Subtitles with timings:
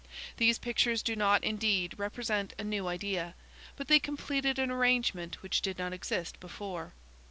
[0.37, 3.35] These pictures do not, indeed, represent a new idea,
[3.75, 6.93] but they completed an arrangement which did not exist before.